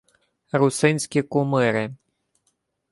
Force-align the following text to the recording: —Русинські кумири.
—Русинські 0.59 1.19
кумири. 1.31 1.85